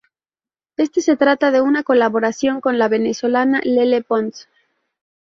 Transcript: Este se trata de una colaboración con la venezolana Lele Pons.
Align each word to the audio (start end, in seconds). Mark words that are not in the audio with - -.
Este 0.77 0.99
se 1.01 1.15
trata 1.15 1.51
de 1.51 1.61
una 1.61 1.83
colaboración 1.83 2.59
con 2.59 2.79
la 2.79 2.87
venezolana 2.87 3.61
Lele 3.63 4.01
Pons. 4.01 4.47